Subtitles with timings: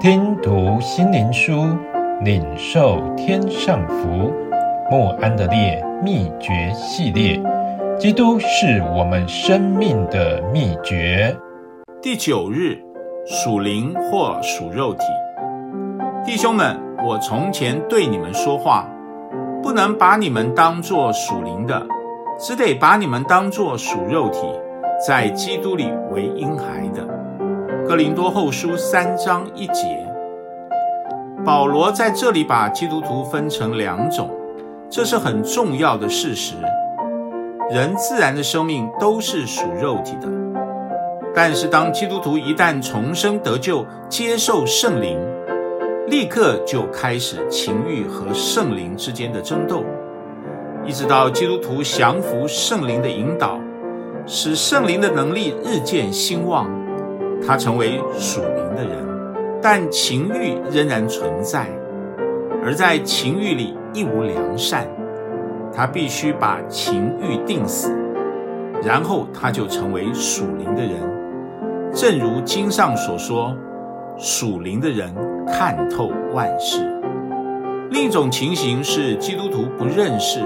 [0.00, 1.76] 听读心灵书，
[2.22, 4.32] 领受天上福。
[4.88, 7.42] 莫安的烈秘诀系列，
[7.98, 11.36] 基督是我们生命的秘诀。
[12.00, 12.78] 第九日，
[13.26, 15.00] 属灵或属肉体。
[16.24, 18.88] 弟兄们，我从前对你们说话，
[19.64, 21.84] 不能把你们当作属灵的，
[22.38, 24.46] 只得把你们当作属肉体，
[25.04, 27.04] 在基督里为婴孩的。
[27.88, 30.06] 哥林多后书三章一节。
[31.42, 34.30] 保罗在这里把基督徒分成两种。
[34.90, 36.56] 这是很重要的事实。
[37.70, 40.28] 人自然的生命都是属肉体的，
[41.34, 45.18] 但是当基督徒一旦重生得救，接受圣灵，
[46.08, 49.82] 立刻就开始情欲和圣灵之间的争斗，
[50.84, 53.58] 一直到基督徒降服圣灵的引导，
[54.26, 56.66] 使圣灵的能力日渐兴旺，
[57.48, 58.98] 他成为属灵的人，
[59.62, 61.66] 但情欲仍然存在，
[62.62, 63.74] 而在情欲里。
[63.94, 64.86] 一无良善，
[65.72, 67.90] 他必须把情欲定死，
[68.84, 71.00] 然后他就成为属灵的人。
[71.90, 73.56] 正如经上所说，
[74.18, 75.10] 属灵的人
[75.46, 76.86] 看透万事。
[77.90, 80.42] 另一种情形是基督徒不认识，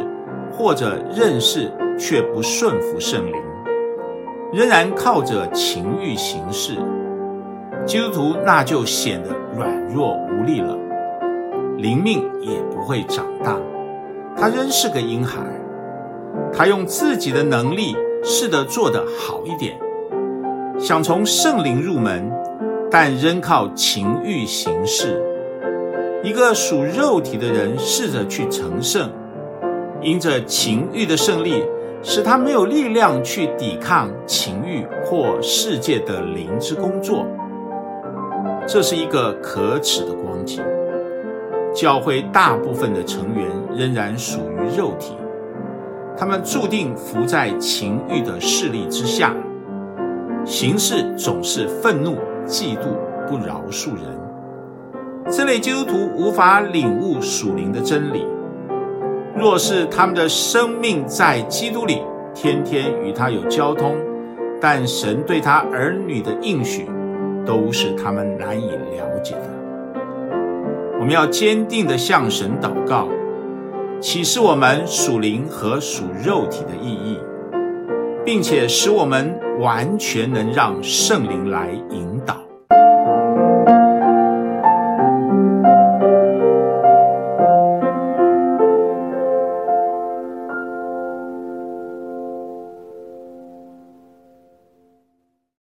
[0.52, 1.68] 或者认识
[1.98, 3.34] 却不顺服圣灵，
[4.52, 6.76] 仍然靠着情欲行事。
[7.86, 10.76] 基督徒那就显得软弱无力了。
[11.78, 13.56] 灵命也不会长大，
[14.36, 15.40] 他仍是个婴孩。
[16.52, 19.74] 他用自己的能力试着做得好一点，
[20.78, 22.30] 想从圣灵入门，
[22.90, 25.20] 但仍靠情欲行事。
[26.22, 29.10] 一个属肉体的人试着去成圣，
[30.02, 31.64] 因着情欲的胜利，
[32.02, 37.24] 使他没有力量去抵抗情欲或世界的灵之工作。
[38.66, 40.62] 这是一个可耻的光景。
[41.74, 45.16] 教会大部分的成员仍然属于肉体，
[46.16, 49.34] 他们注定伏在情欲的势力之下，
[50.44, 52.88] 行事总是愤怒、嫉妒、
[53.26, 54.04] 不饶恕人。
[55.30, 58.26] 这类基督徒无法领悟属灵的真理。
[59.34, 62.02] 若是他们的生命在基督里，
[62.34, 63.96] 天天与他有交通，
[64.60, 66.86] 但神对他儿女的应许，
[67.44, 69.50] 都是他们难以了解的。
[71.00, 73.08] 我们要坚定地向神祷告，
[74.00, 77.18] 启示我们属灵和属肉体的意义，
[78.24, 82.11] 并且使我们完全能让圣灵来引。